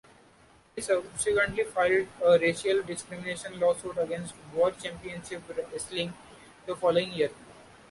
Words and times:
He 0.75 0.81
subsequently 0.81 1.63
filed 1.63 2.07
a 2.25 2.39
racial 2.39 2.81
discrimination 2.81 3.59
lawsuit 3.59 3.99
against 3.99 4.33
World 4.51 4.73
Championship 4.81 5.43
Wrestling 5.71 6.11
the 6.65 6.75
following 6.75 7.11
year. 7.11 7.29